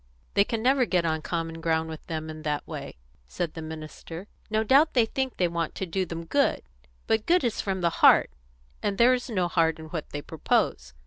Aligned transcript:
"They 0.33 0.43
can 0.43 0.63
never 0.63 0.85
get 0.85 1.05
on 1.05 1.21
common 1.21 1.61
ground 1.61 1.87
with 1.87 2.07
them 2.07 2.27
in 2.31 2.41
that 2.41 2.67
way," 2.67 2.97
said 3.27 3.53
the 3.53 3.61
minister. 3.61 4.27
"No 4.49 4.63
doubt 4.63 4.95
they 4.95 5.05
think 5.05 5.37
they 5.37 5.47
want 5.47 5.75
to 5.75 5.85
do 5.85 6.07
them 6.07 6.25
good; 6.25 6.63
but 7.05 7.27
good 7.27 7.43
is 7.43 7.61
from 7.61 7.81
the 7.81 7.91
heart, 8.01 8.31
and 8.81 8.97
there 8.97 9.13
is 9.13 9.29
no 9.29 9.47
heart 9.47 9.77
in 9.77 9.89
what 9.89 10.09
they 10.09 10.23
propose. 10.23 10.95